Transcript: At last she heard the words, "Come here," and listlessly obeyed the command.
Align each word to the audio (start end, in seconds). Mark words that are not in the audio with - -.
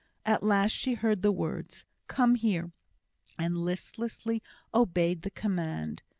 At 0.25 0.41
last 0.41 0.71
she 0.71 0.95
heard 0.95 1.21
the 1.21 1.31
words, 1.31 1.85
"Come 2.07 2.33
here," 2.33 2.71
and 3.37 3.55
listlessly 3.55 4.41
obeyed 4.73 5.21
the 5.21 5.29
command. 5.29 6.01